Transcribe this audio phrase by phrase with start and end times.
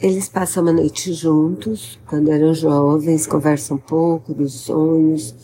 [0.00, 5.34] Eles passam uma noite juntos, quando eram jovens, conversam um pouco dos sonhos,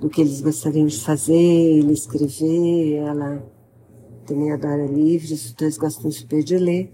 [0.00, 3.44] do que eles gostariam de fazer, ele escrever, ela
[4.24, 6.90] também adora livros, os dois gostam super de ler.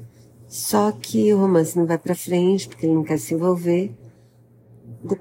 [0.48, 3.94] Só que o romance não vai para frente, porque ele não quer se envolver.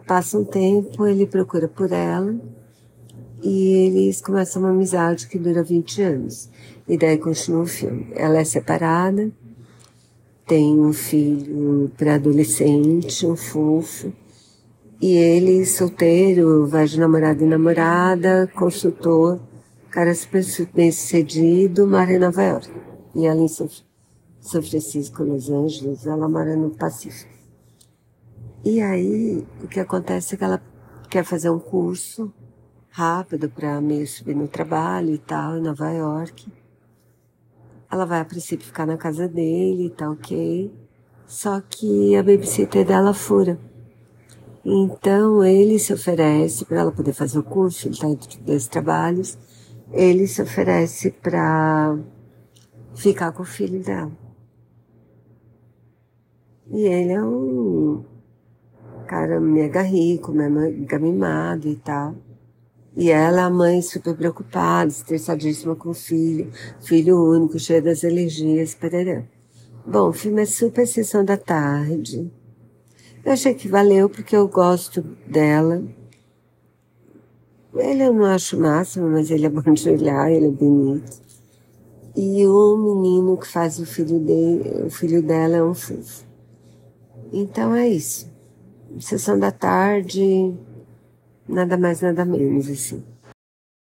[0.07, 2.35] Passa um tempo, ele procura por ela
[3.43, 6.49] e eles começam uma amizade que dura 20 anos.
[6.87, 8.07] E daí continua o filme.
[8.15, 9.31] Ela é separada,
[10.45, 14.11] tem um filho pré-adolescente, um fofo,
[15.01, 19.39] e ele solteiro, vai de namorada em namorada, consultor,
[19.89, 22.71] cara super bem sucedido, mora em Nova York.
[23.15, 23.69] E ela em São,
[24.39, 27.31] São Francisco, Los Angeles, ela mora no Pacífico.
[28.65, 30.61] E aí, o que acontece é que ela
[31.09, 32.33] quer fazer um curso
[32.89, 36.49] rápido para meio subir no trabalho e tal, em Nova York.
[37.93, 40.73] Ela vai a princípio ficar na casa dele, tá ok.
[41.27, 43.59] Só que a babysitter dela fura.
[44.65, 49.37] Então ele se oferece para ela poder fazer o curso, ele está entre dois trabalhos.
[49.91, 51.95] Ele se oferece para
[52.95, 54.11] ficar com o filho dela.
[56.71, 58.03] E ele é um
[59.05, 62.15] cara mega rico, mega mimado e tal.
[62.95, 68.75] E ela, a mãe, super preocupada, estressadíssima com o filho, filho único, cheio das alergias,
[68.75, 69.23] pererã.
[69.85, 72.31] Bom, o filme é super sessão da tarde.
[73.25, 75.83] Eu achei que valeu porque eu gosto dela.
[77.75, 81.23] Ele eu não acho máximo, mas ele é bom de olhar, ele é bonito.
[82.15, 86.23] E o menino que faz o filho dele, o filho dela é um fofo.
[87.31, 88.31] Então é isso.
[88.99, 90.53] Sessão da tarde,
[91.47, 93.03] nada mais, nada menos, assim.